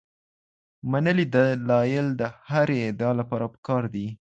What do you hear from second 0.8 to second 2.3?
منلي دلایل د